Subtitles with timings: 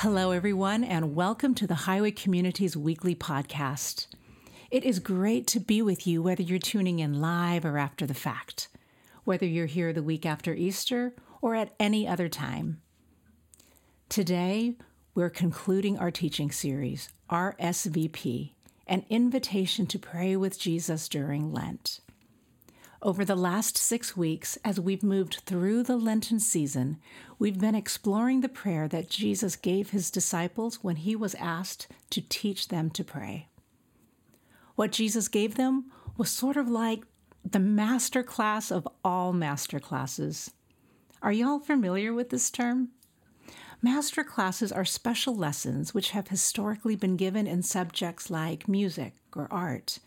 [0.00, 4.08] Hello, everyone, and welcome to the Highway Community's weekly podcast.
[4.70, 8.12] It is great to be with you, whether you're tuning in live or after the
[8.12, 8.68] fact,
[9.24, 12.82] whether you're here the week after Easter or at any other time.
[14.10, 14.74] Today,
[15.14, 18.50] we're concluding our teaching series, RSVP,
[18.86, 22.00] an invitation to pray with Jesus during Lent.
[23.02, 26.98] Over the last six weeks, as we've moved through the Lenten season,
[27.38, 32.22] we've been exploring the prayer that Jesus gave his disciples when he was asked to
[32.22, 33.48] teach them to pray.
[34.76, 37.02] What Jesus gave them was sort of like
[37.44, 40.50] the master class of all master classes.
[41.20, 42.88] Are y'all familiar with this term?
[43.82, 49.48] Master classes are special lessons which have historically been given in subjects like music or
[49.50, 49.98] art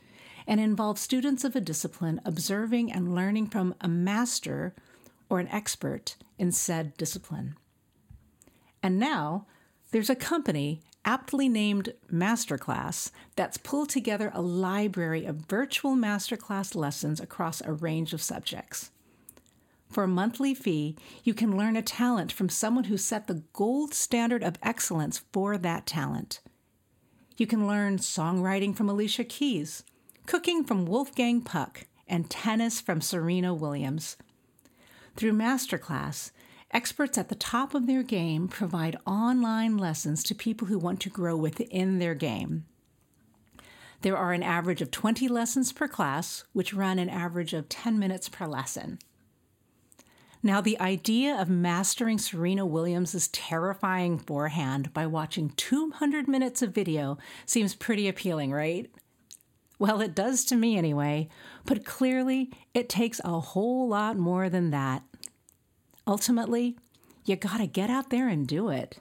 [0.49, 4.73] and involve students of a discipline observing and learning from a master
[5.29, 7.55] or an expert in said discipline.
[8.81, 9.45] And now
[9.91, 17.19] there's a company aptly named Masterclass that's pulled together a library of virtual masterclass lessons
[17.19, 18.89] across a range of subjects.
[19.87, 23.93] For a monthly fee, you can learn a talent from someone who set the gold
[23.93, 26.41] standard of excellence for that talent.
[27.37, 29.83] You can learn songwriting from Alicia Keys,
[30.29, 34.15] cooking from Wolfgang Puck, and tennis from Serena Williams.
[35.15, 36.29] Through Masterclass,
[36.69, 41.09] experts at the top of their game provide online lessons to people who want to
[41.09, 42.65] grow within their game.
[44.01, 47.97] There are an average of 20 lessons per class, which run an average of 10
[47.97, 48.99] minutes per lesson.
[50.43, 57.17] Now, the idea of mastering Serena Williams' terrifying forehand by watching 200 minutes of video
[57.47, 58.91] seems pretty appealing, right?
[59.79, 61.29] Well, it does to me anyway,
[61.65, 65.03] but clearly it takes a whole lot more than that.
[66.05, 66.77] Ultimately,
[67.23, 68.99] you gotta get out there and do it,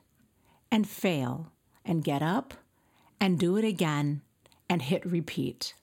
[0.70, 1.50] and fail,
[1.84, 2.54] and get up,
[3.20, 4.22] and do it again,
[4.70, 5.74] and hit repeat.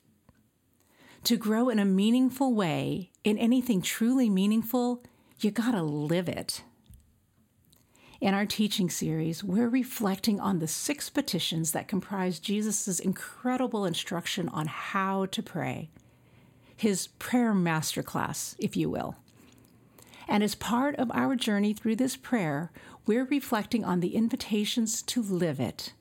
[1.26, 5.04] To grow in a meaningful way, in anything truly meaningful,
[5.40, 6.64] you gotta live it.
[8.26, 14.50] In our teaching series, we're reflecting on the six petitions that comprise Jesus' incredible instruction
[14.50, 15.92] on how to pray,
[16.76, 19.16] his prayer masterclass, if you will.
[20.28, 22.72] And as part of our journey through this prayer,
[23.06, 25.94] we're reflecting on the invitations to live it.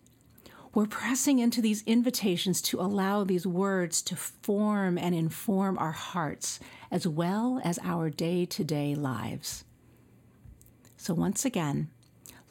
[0.72, 6.58] We're pressing into these invitations to allow these words to form and inform our hearts
[6.90, 9.64] as well as our day to day lives.
[10.96, 11.90] So, once again,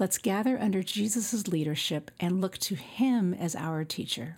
[0.03, 4.37] Let's gather under Jesus' leadership and look to him as our teacher.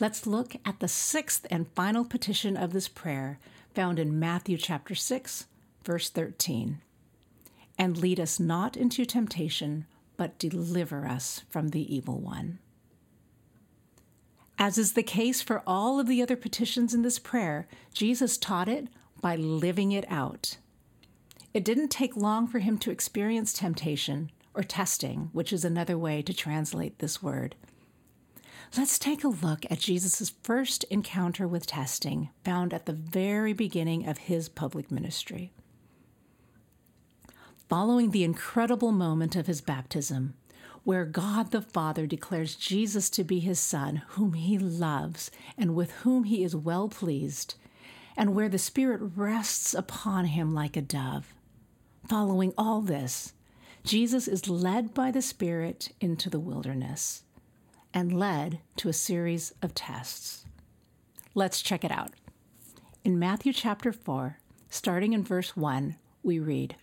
[0.00, 3.38] Let's look at the sixth and final petition of this prayer
[3.72, 5.46] found in Matthew chapter 6,
[5.84, 6.80] verse 13.
[7.78, 9.86] And lead us not into temptation,
[10.16, 12.58] but deliver us from the evil one.
[14.58, 18.68] As is the case for all of the other petitions in this prayer, Jesus taught
[18.68, 18.88] it
[19.20, 20.56] by living it out.
[21.52, 26.22] It didn't take long for him to experience temptation, or testing, which is another way
[26.22, 27.56] to translate this word.
[28.76, 34.08] Let's take a look at Jesus' first encounter with testing, found at the very beginning
[34.08, 35.52] of his public ministry.
[37.68, 40.34] Following the incredible moment of his baptism,
[40.82, 45.92] where God the Father declares Jesus to be his Son, whom he loves and with
[46.02, 47.54] whom he is well pleased,
[48.16, 51.32] and where the Spirit rests upon him like a dove.
[52.08, 53.33] Following all this,
[53.84, 57.22] Jesus is led by the Spirit into the wilderness
[57.92, 60.46] and led to a series of tests.
[61.34, 62.12] Let's check it out.
[63.04, 64.38] In Matthew chapter 4,
[64.70, 66.76] starting in verse 1, we read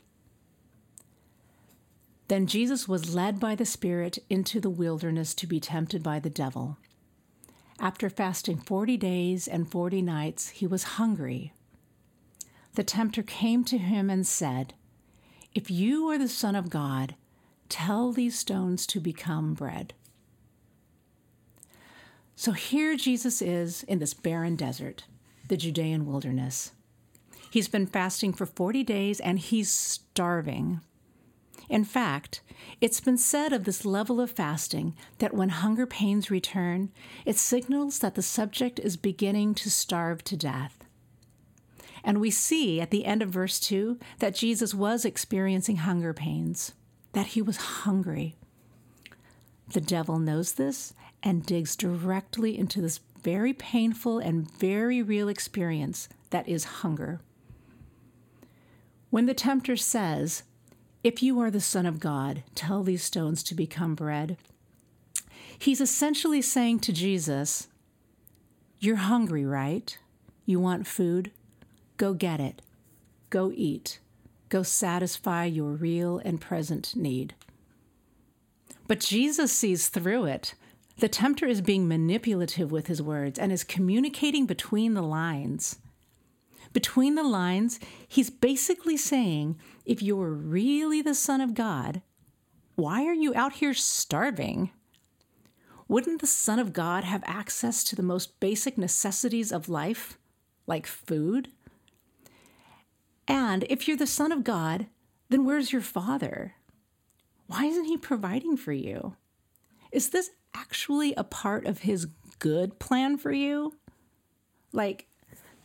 [2.27, 6.29] Then Jesus was led by the Spirit into the wilderness to be tempted by the
[6.29, 6.77] devil.
[7.79, 11.51] After fasting 40 days and 40 nights, he was hungry.
[12.75, 14.75] The tempter came to him and said,
[15.53, 17.15] if you are the Son of God,
[17.69, 19.93] tell these stones to become bread.
[22.35, 25.05] So here Jesus is in this barren desert,
[25.47, 26.71] the Judean wilderness.
[27.51, 30.79] He's been fasting for 40 days and he's starving.
[31.69, 32.41] In fact,
[32.79, 36.91] it's been said of this level of fasting that when hunger pains return,
[37.25, 40.80] it signals that the subject is beginning to starve to death.
[42.03, 46.73] And we see at the end of verse 2 that Jesus was experiencing hunger pains,
[47.13, 48.35] that he was hungry.
[49.73, 50.93] The devil knows this
[51.23, 57.21] and digs directly into this very painful and very real experience that is hunger.
[59.09, 60.43] When the tempter says,
[61.03, 64.37] If you are the Son of God, tell these stones to become bread.
[65.57, 67.67] He's essentially saying to Jesus,
[68.79, 69.97] You're hungry, right?
[70.45, 71.31] You want food?
[72.01, 72.63] Go get it.
[73.29, 73.99] Go eat.
[74.49, 77.35] Go satisfy your real and present need.
[78.87, 80.55] But Jesus sees through it.
[80.97, 85.77] The tempter is being manipulative with his words and is communicating between the lines.
[86.73, 92.01] Between the lines, he's basically saying if you're really the Son of God,
[92.73, 94.71] why are you out here starving?
[95.87, 100.17] Wouldn't the Son of God have access to the most basic necessities of life,
[100.65, 101.49] like food?
[103.27, 104.87] And if you're the Son of God,
[105.29, 106.55] then where's your Father?
[107.47, 109.15] Why isn't He providing for you?
[109.91, 112.07] Is this actually a part of His
[112.39, 113.73] good plan for you?
[114.73, 115.07] Like,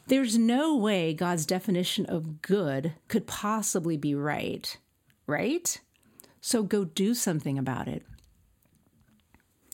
[0.09, 4.77] there's no way God's definition of good could possibly be right,
[5.27, 5.81] right?
[6.41, 8.05] So go do something about it.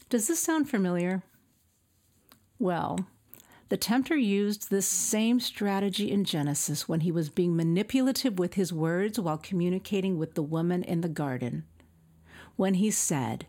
[0.09, 1.23] Does this sound familiar?
[2.59, 3.07] Well,
[3.73, 8.71] the tempter used this same strategy in Genesis when he was being manipulative with his
[8.71, 11.65] words while communicating with the woman in the garden.
[12.57, 13.47] When he said,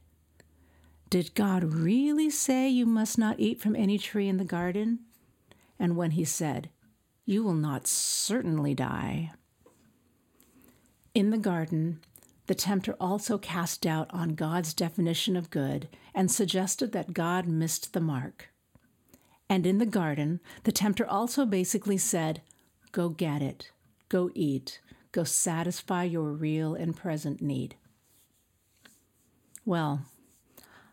[1.09, 4.99] Did God really say you must not eat from any tree in the garden?
[5.77, 6.69] And when he said,
[7.25, 9.33] You will not certainly die.
[11.13, 11.99] In the garden,
[12.47, 17.91] the tempter also cast doubt on God's definition of good and suggested that God missed
[17.91, 18.52] the mark.
[19.53, 22.41] And in the garden, the tempter also basically said,
[22.91, 23.69] Go get it,
[24.09, 27.75] go eat, go satisfy your real and present need.
[29.63, 30.07] Well,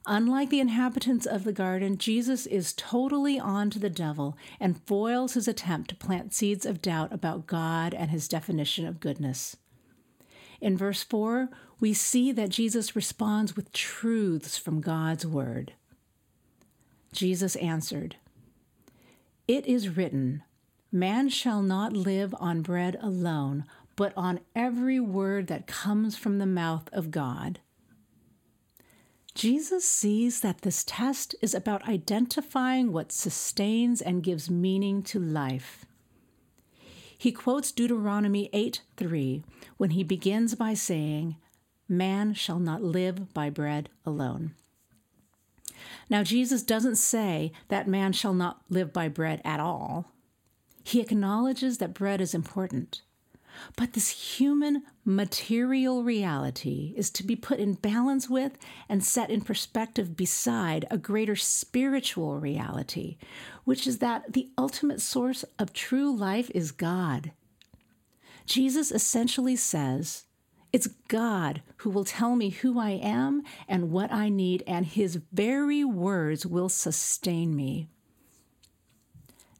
[0.07, 5.33] Unlike the inhabitants of the garden, Jesus is totally on to the devil and foils
[5.35, 9.57] his attempt to plant seeds of doubt about God and his definition of goodness.
[10.61, 11.49] In verse 4,
[11.81, 15.73] we see that Jesus responds with truths from God's word.
[17.12, 18.17] Jesus answered,
[19.50, 20.44] It is written,
[20.93, 23.64] Man shall not live on bread alone,
[23.97, 27.58] but on every word that comes from the mouth of God.
[29.35, 35.85] Jesus sees that this test is about identifying what sustains and gives meaning to life.
[37.19, 39.43] He quotes Deuteronomy 8 3
[39.79, 41.35] when he begins by saying,
[41.88, 44.55] Man shall not live by bread alone.
[46.09, 50.06] Now, Jesus doesn't say that man shall not live by bread at all.
[50.82, 53.03] He acknowledges that bread is important.
[53.77, 58.56] But this human material reality is to be put in balance with
[58.88, 63.19] and set in perspective beside a greater spiritual reality,
[63.65, 67.33] which is that the ultimate source of true life is God.
[68.47, 70.25] Jesus essentially says,
[70.72, 75.20] It's God who will tell me who I am and what I need, and his
[75.32, 77.88] very words will sustain me.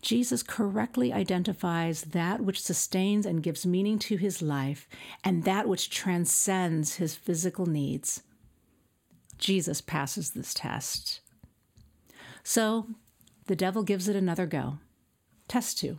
[0.03, 4.89] Jesus correctly identifies that which sustains and gives meaning to his life
[5.23, 8.23] and that which transcends his physical needs.
[9.37, 11.21] Jesus passes this test.
[12.43, 12.87] So
[13.47, 14.79] the devil gives it another go.
[15.49, 15.99] Test two.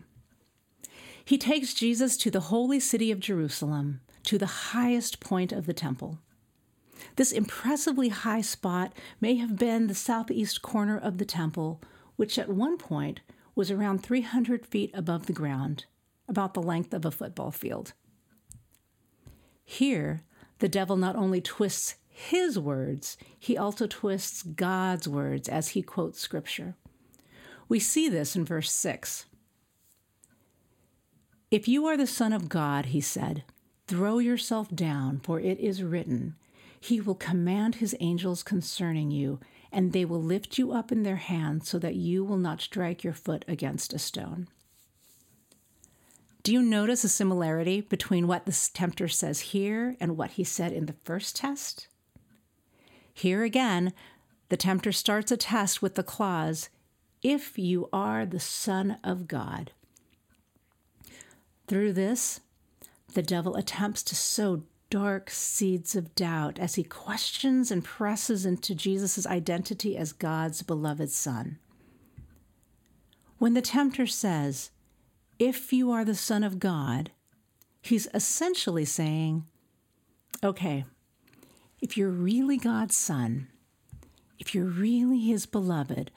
[1.24, 5.73] He takes Jesus to the holy city of Jerusalem, to the highest point of the
[5.73, 6.17] temple.
[7.17, 11.81] This impressively high spot may have been the southeast corner of the temple,
[12.15, 13.19] which at one point
[13.55, 15.83] was around 300 feet above the ground,
[16.29, 17.91] about the length of a football field.
[19.65, 20.21] Here,
[20.59, 26.21] the devil not only twists his words, he also twists God's words as he quotes
[26.21, 26.77] scripture.
[27.67, 29.25] We see this in verse 6.
[31.51, 33.43] If you are the Son of God, he said,
[33.91, 36.33] throw yourself down, for it is written,
[36.79, 41.17] He will command His angels concerning you, and they will lift you up in their
[41.17, 44.48] hands so that you will not strike your foot against a stone.
[46.41, 50.71] Do you notice a similarity between what the tempter says here and what he said
[50.71, 51.89] in the first test?
[53.13, 53.91] Here again,
[54.48, 56.69] the tempter starts a test with the clause,
[57.21, 59.74] if you are the Son of God.
[61.67, 62.39] Through this,
[63.13, 68.75] the devil attempts to sow dark seeds of doubt as he questions and presses into
[68.75, 71.58] Jesus' identity as God's beloved Son.
[73.38, 74.70] When the tempter says,
[75.39, 77.12] If you are the Son of God,
[77.82, 79.46] he's essentially saying,
[80.44, 80.86] Okay,
[81.82, 83.48] if you're really God's Son,
[84.38, 86.12] if you're really His beloved,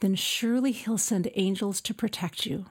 [0.00, 2.66] then surely He'll send angels to protect you.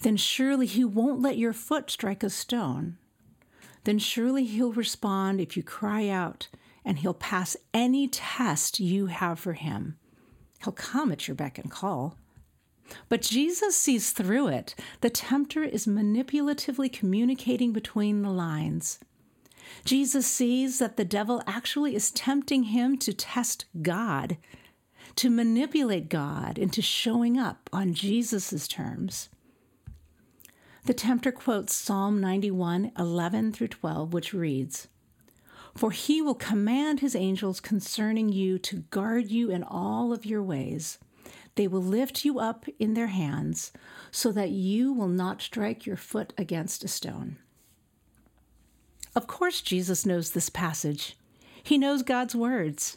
[0.00, 2.98] Then surely He won't let your foot strike a stone
[3.88, 6.48] then surely he'll respond if you cry out,
[6.84, 9.96] and he'll pass any test you have for him.
[10.62, 12.18] He'll come at your beck and call.
[13.08, 14.74] But Jesus sees through it.
[15.00, 18.98] The tempter is manipulatively communicating between the lines.
[19.86, 24.36] Jesus sees that the devil actually is tempting him to test God,
[25.16, 29.30] to manipulate God into showing up on Jesus' terms.
[30.88, 34.88] The tempter quotes Psalm 91 11 through 12, which reads,
[35.74, 40.42] For he will command his angels concerning you to guard you in all of your
[40.42, 40.96] ways.
[41.56, 43.70] They will lift you up in their hands
[44.10, 47.36] so that you will not strike your foot against a stone.
[49.14, 51.18] Of course, Jesus knows this passage.
[51.62, 52.96] He knows God's words.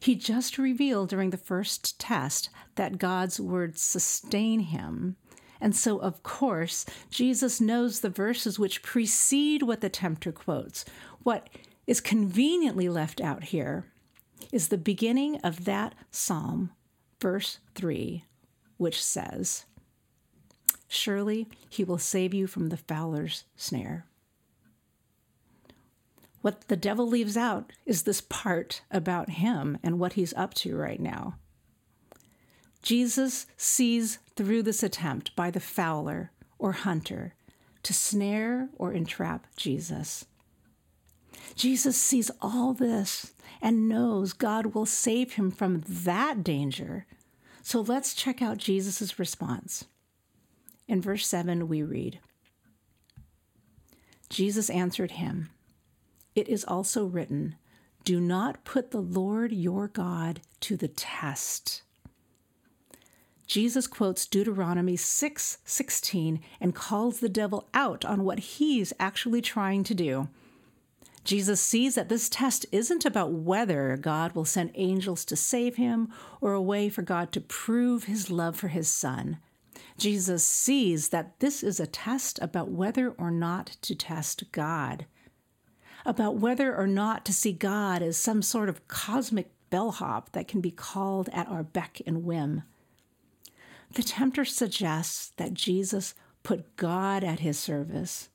[0.00, 5.16] He just revealed during the first test that God's words sustain him
[5.60, 10.84] and so, of course, Jesus knows the verses which precede what the tempter quotes.
[11.22, 11.48] What
[11.86, 13.84] is conveniently left out here
[14.52, 16.70] is the beginning of that psalm,
[17.20, 18.24] verse 3,
[18.76, 19.64] which says,
[20.88, 24.06] Surely he will save you from the fowler's snare.
[26.42, 30.76] What the devil leaves out is this part about him and what he's up to
[30.76, 31.38] right now.
[32.86, 37.34] Jesus sees through this attempt by the fowler or hunter
[37.82, 40.26] to snare or entrap Jesus.
[41.56, 47.06] Jesus sees all this and knows God will save him from that danger.
[47.60, 49.86] So let's check out Jesus' response.
[50.86, 52.20] In verse 7, we read
[54.28, 55.50] Jesus answered him,
[56.36, 57.56] It is also written,
[58.04, 61.82] Do not put the Lord your God to the test.
[63.46, 69.84] Jesus quotes Deuteronomy 6 16 and calls the devil out on what he's actually trying
[69.84, 70.28] to do.
[71.22, 76.08] Jesus sees that this test isn't about whether God will send angels to save him
[76.40, 79.38] or a way for God to prove his love for his son.
[79.98, 85.06] Jesus sees that this is a test about whether or not to test God,
[86.04, 90.60] about whether or not to see God as some sort of cosmic bellhop that can
[90.60, 92.62] be called at our beck and whim.
[93.96, 96.12] The tempter suggests that Jesus
[96.42, 98.28] put God at his service.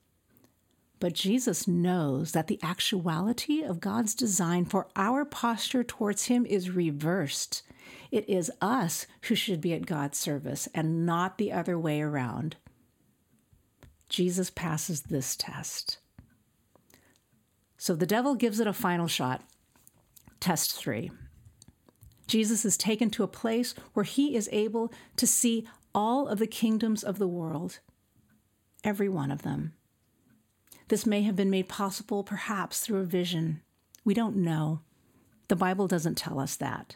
[0.99, 6.71] But Jesus knows that the actuality of God's design for our posture towards Him is
[6.71, 7.61] reversed.
[8.09, 12.55] It is us who should be at God's service and not the other way around.
[14.09, 15.99] Jesus passes this test.
[17.77, 19.43] So the devil gives it a final shot.
[20.39, 21.11] Test three.
[22.31, 26.47] Jesus is taken to a place where he is able to see all of the
[26.47, 27.79] kingdoms of the world,
[28.85, 29.73] every one of them.
[30.87, 33.59] This may have been made possible perhaps through a vision.
[34.05, 34.79] We don't know.
[35.49, 36.95] The Bible doesn't tell us that.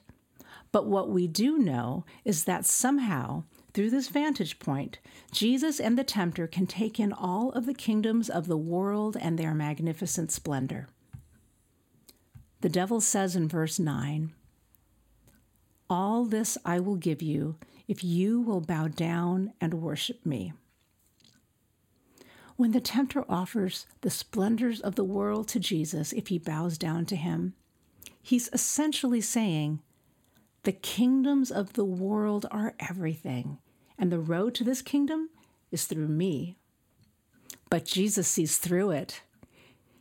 [0.72, 5.00] But what we do know is that somehow, through this vantage point,
[5.34, 9.38] Jesus and the tempter can take in all of the kingdoms of the world and
[9.38, 10.88] their magnificent splendor.
[12.62, 14.32] The devil says in verse 9,
[15.90, 20.54] all this I will give you if you will bow down and worship me.
[22.56, 27.06] When the tempter offers the splendors of the world to Jesus if he bows down
[27.08, 27.54] to him,
[28.22, 29.82] he's essentially saying,
[30.64, 33.60] The kingdoms of the world are everything,
[33.98, 35.30] and the road to this kingdom
[35.70, 36.58] is through me.
[37.70, 39.22] But Jesus sees through it.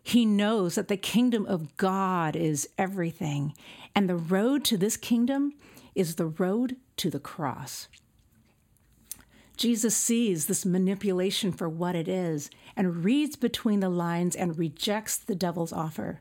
[0.06, 3.54] He knows that the kingdom of God is everything,
[3.96, 5.54] and the road to this kingdom
[5.94, 7.88] is the road to the cross.
[9.56, 15.16] Jesus sees this manipulation for what it is and reads between the lines and rejects
[15.16, 16.20] the devil's offer.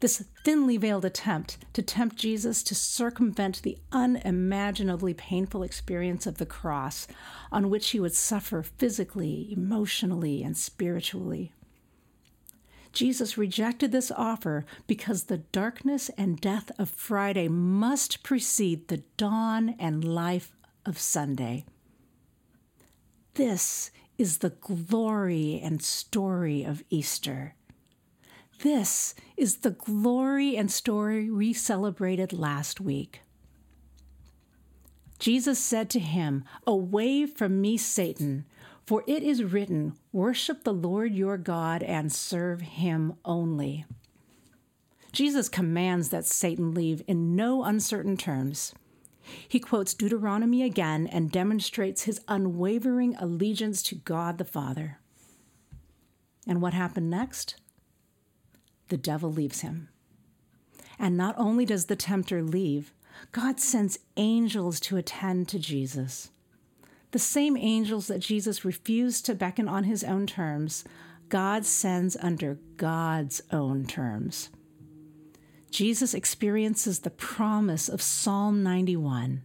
[0.00, 6.44] This thinly veiled attempt to tempt Jesus to circumvent the unimaginably painful experience of the
[6.44, 7.06] cross,
[7.50, 11.52] on which he would suffer physically, emotionally, and spiritually.
[12.94, 19.74] Jesus rejected this offer because the darkness and death of Friday must precede the dawn
[19.78, 20.52] and life
[20.86, 21.64] of Sunday.
[23.34, 27.54] This is the glory and story of Easter.
[28.62, 33.22] This is the glory and story we celebrated last week.
[35.18, 38.44] Jesus said to him, Away from me, Satan,
[38.86, 43.84] for it is written, Worship the Lord your God and serve him only.
[45.12, 48.74] Jesus commands that Satan leave in no uncertain terms.
[49.48, 54.98] He quotes Deuteronomy again and demonstrates his unwavering allegiance to God the Father.
[56.46, 57.56] And what happened next?
[58.88, 59.88] the devil leaves him.
[60.98, 62.92] And not only does the tempter leave,
[63.32, 66.30] God sends angels to attend to Jesus.
[67.14, 70.82] The same angels that Jesus refused to beckon on his own terms,
[71.28, 74.48] God sends under God's own terms.
[75.70, 79.44] Jesus experiences the promise of Psalm 91.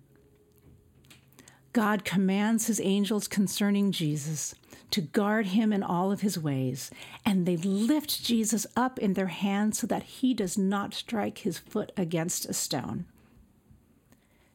[1.71, 4.55] God commands his angels concerning Jesus
[4.89, 6.89] to guard him in all of his ways,
[7.23, 11.59] and they lift Jesus up in their hands so that he does not strike his
[11.59, 13.05] foot against a stone.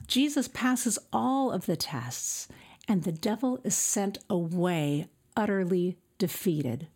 [0.08, 2.48] Jesus passes all of the tests,
[2.88, 6.88] and the devil is sent away utterly defeated.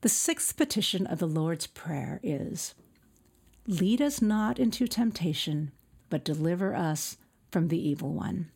[0.00, 2.74] The sixth petition of the Lord's Prayer is
[3.66, 5.72] Lead us not into temptation,
[6.10, 7.16] but deliver us
[7.50, 8.50] from the evil one.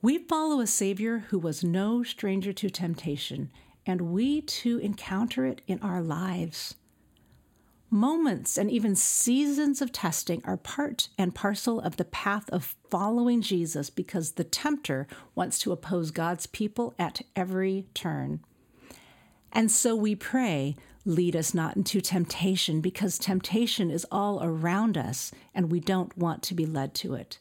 [0.00, 3.50] We follow a Savior who was no stranger to temptation,
[3.84, 6.76] and we too encounter it in our lives.
[7.92, 13.42] Moments and even seasons of testing are part and parcel of the path of following
[13.42, 18.44] Jesus because the tempter wants to oppose God's people at every turn.
[19.52, 25.32] And so we pray, lead us not into temptation because temptation is all around us
[25.52, 27.40] and we don't want to be led to it.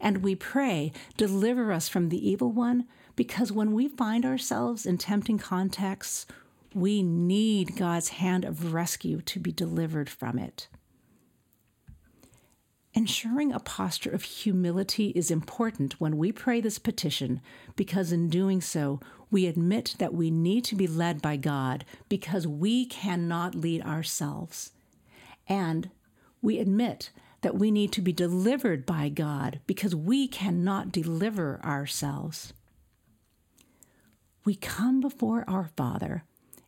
[0.00, 4.96] And we pray, deliver us from the evil one because when we find ourselves in
[4.96, 6.24] tempting contexts,
[6.76, 10.68] we need God's hand of rescue to be delivered from it.
[12.92, 17.40] Ensuring a posture of humility is important when we pray this petition
[17.76, 19.00] because in doing so,
[19.30, 24.72] we admit that we need to be led by God because we cannot lead ourselves.
[25.48, 25.88] And
[26.42, 32.52] we admit that we need to be delivered by God because we cannot deliver ourselves.
[34.44, 36.24] We come before our Father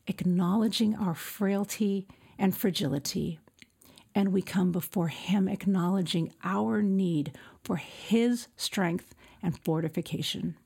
[0.09, 2.07] acknowledging our frailty
[2.39, 3.39] and fragility.
[4.15, 10.57] And we come before Him acknowledging our need for His strength and fortification.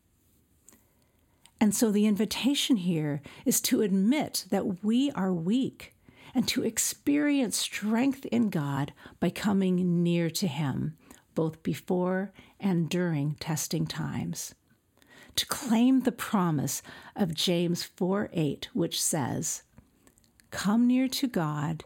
[1.61, 5.95] And so the invitation here is to admit that we are weak
[6.35, 10.97] and to experience strength in God by coming near to Him,
[11.35, 14.55] both before and during testing times
[15.37, 16.83] to claim the promise
[17.17, 19.63] of James 4 8, which says,
[20.51, 21.85] Come near to God,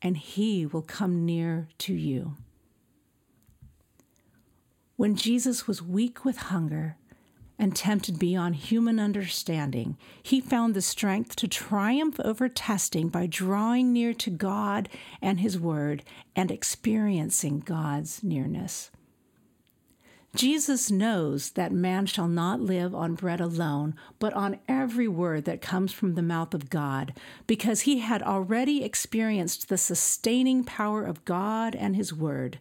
[0.00, 2.36] and he will come near to you.
[4.96, 6.96] When Jesus was weak with hunger
[7.58, 13.92] and tempted beyond human understanding, he found the strength to triumph over testing by drawing
[13.92, 14.88] near to God
[15.20, 16.02] and his word
[16.34, 18.90] and experiencing God's nearness.
[20.34, 25.62] Jesus knows that man shall not live on bread alone, but on every word that
[25.62, 27.14] comes from the mouth of God,
[27.46, 32.58] because he had already experienced the sustaining power of God and his word,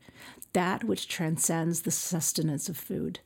[0.53, 3.19] that which transcends the sustenance of food.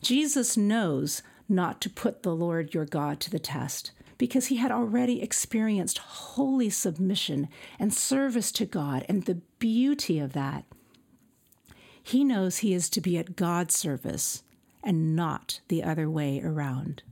[0.00, 4.72] Jesus knows not to put the Lord your God to the test, because he had
[4.72, 7.48] already experienced holy submission
[7.78, 10.64] and service to God and the beauty of that.
[12.02, 14.42] He knows he is to be at God's service
[14.82, 17.02] and not the other way around.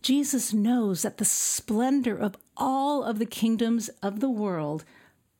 [0.00, 4.84] Jesus knows that the splendor of all of the kingdoms of the world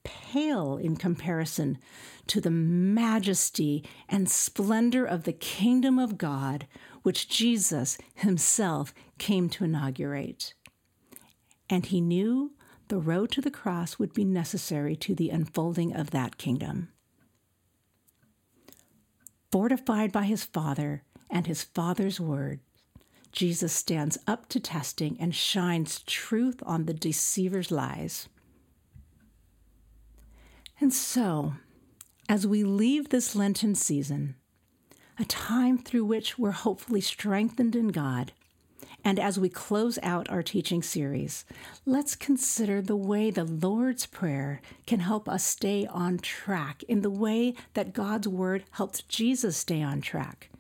[0.05, 1.79] pale in comparison
[2.27, 6.67] to the majesty and splendor of the kingdom of God,
[7.03, 10.55] which Jesus himself came to inaugurate.
[11.69, 12.53] And he knew
[12.89, 16.89] the road to the cross would be necessary to the unfolding of that kingdom
[19.53, 22.61] fortified by his Father and his Father's word,
[23.31, 28.29] Jesus stands up to testing and shines truth on the deceiver's lies.
[30.81, 31.55] And so,
[32.29, 34.35] as we leave this Lenten season,
[35.19, 38.33] a time through which we're hopefully strengthened in God,
[39.05, 41.45] and as we close out our teaching series,
[41.85, 47.11] let's consider the way the Lord's Prayer can help us stay on track in the
[47.11, 50.51] way that God's Word helped Jesus stay on track.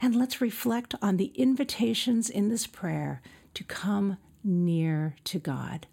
[0.00, 3.20] And let's reflect on the invitations in this prayer
[3.54, 5.86] to come near to God.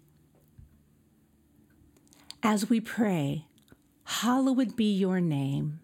[2.42, 3.46] As we pray,
[4.04, 5.80] Hallowed be your name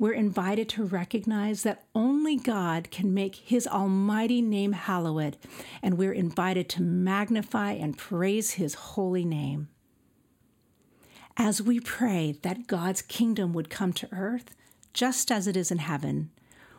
[0.00, 5.36] we're invited to recognize that only God can make his almighty name hallowed,
[5.82, 9.68] and we're invited to magnify and praise his holy name.
[11.36, 14.56] As we pray that God's kingdom would come to earth,
[14.94, 16.30] just as it is in heaven,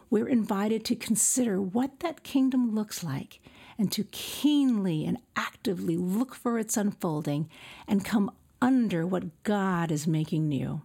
[0.10, 3.40] we're invited to consider what that kingdom looks like
[3.78, 7.52] and to keenly and actively look for its unfolding
[7.88, 8.32] and come
[8.64, 10.82] under what God is making new.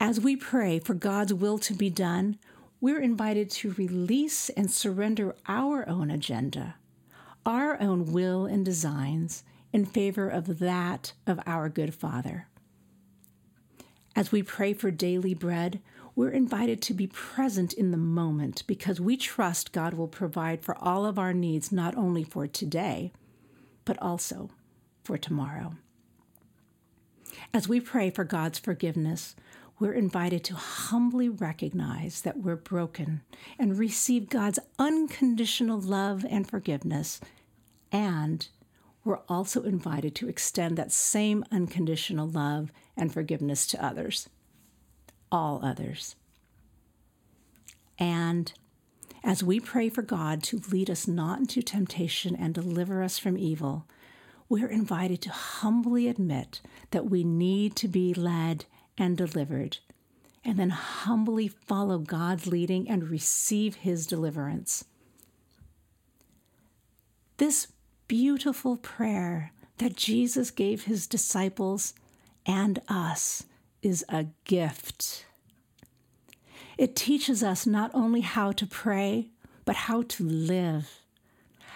[0.00, 2.38] As we pray for God's will to be done,
[2.80, 6.76] we're invited to release and surrender our own agenda,
[7.44, 12.46] our own will and designs in favor of that of our good Father.
[14.14, 15.80] As we pray for daily bread,
[16.14, 20.76] we're invited to be present in the moment because we trust God will provide for
[20.78, 23.12] all of our needs, not only for today,
[23.84, 24.50] but also
[25.02, 25.74] for tomorrow.
[27.52, 29.34] As we pray for God's forgiveness,
[29.78, 33.20] we're invited to humbly recognize that we're broken
[33.58, 37.20] and receive God's unconditional love and forgiveness.
[37.92, 38.48] And
[39.04, 44.28] we're also invited to extend that same unconditional love and forgiveness to others,
[45.30, 46.16] all others.
[47.98, 48.52] And
[49.22, 53.38] as we pray for God to lead us not into temptation and deliver us from
[53.38, 53.86] evil,
[54.48, 56.60] we're invited to humbly admit
[56.90, 58.64] that we need to be led
[58.98, 59.78] and delivered,
[60.44, 64.84] and then humbly follow God's leading and receive His deliverance.
[67.38, 67.68] This
[68.08, 71.94] beautiful prayer that Jesus gave His disciples
[72.44, 73.44] and us
[73.82, 75.24] is a gift.
[76.76, 79.30] It teaches us not only how to pray,
[79.64, 81.00] but how to live.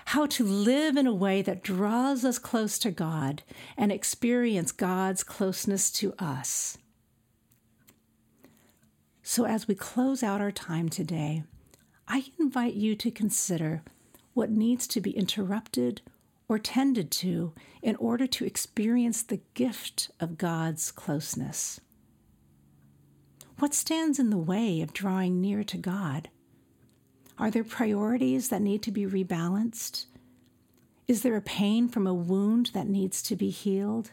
[0.06, 3.42] How to live in a way that draws us close to God
[3.76, 6.78] and experience God's closeness to us.
[9.34, 11.44] So, as we close out our time today,
[12.06, 13.82] I invite you to consider
[14.34, 16.02] what needs to be interrupted
[16.48, 21.80] or tended to in order to experience the gift of God's closeness.
[23.58, 26.28] What stands in the way of drawing near to God?
[27.38, 30.04] Are there priorities that need to be rebalanced?
[31.08, 34.10] Is there a pain from a wound that needs to be healed?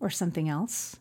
[0.00, 0.96] Or something else?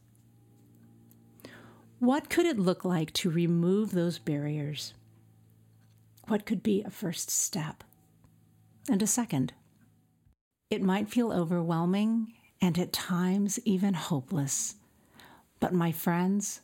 [2.04, 4.94] What could it look like to remove those barriers?
[6.28, 7.82] What could be a first step?
[8.90, 9.54] And a second?
[10.70, 14.76] It might feel overwhelming and at times even hopeless.
[15.62, 16.60] But, my friends,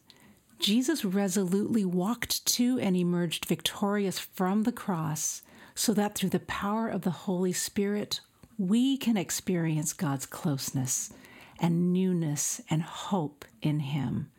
[0.60, 5.42] Jesus resolutely walked to and emerged victorious from the cross
[5.74, 8.20] so that through the power of the Holy Spirit,
[8.58, 11.14] we can experience God's closeness
[11.62, 14.32] and newness and hope in Him.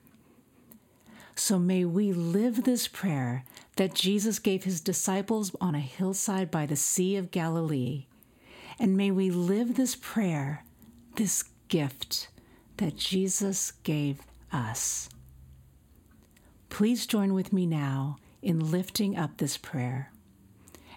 [1.42, 3.44] So may we live this prayer
[3.76, 8.05] that Jesus gave his disciples on a hillside by the Sea of Galilee.
[8.79, 10.64] And may we live this prayer,
[11.16, 12.29] this gift
[12.76, 14.20] that Jesus gave
[14.53, 15.09] us.
[16.68, 20.12] Please join with me now in lifting up this prayer.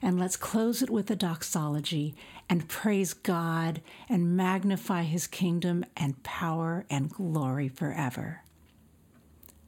[0.01, 2.15] And let's close it with a doxology
[2.49, 8.42] and praise God and magnify his kingdom and power and glory forever.